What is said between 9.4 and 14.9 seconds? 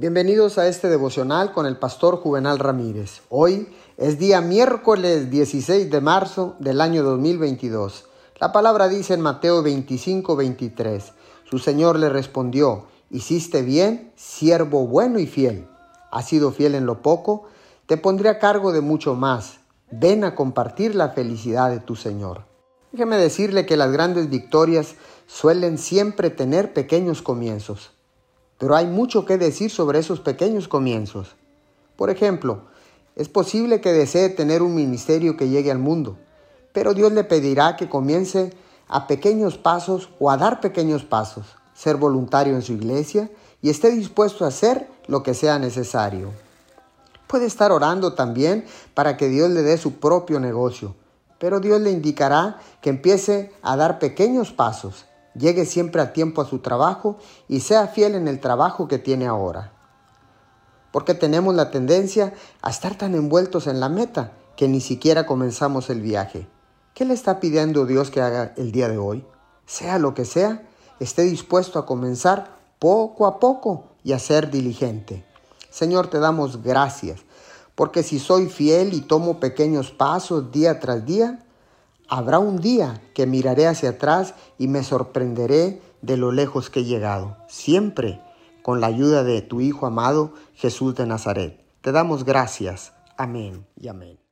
25, 23. Su Señor le respondió, hiciste bien, siervo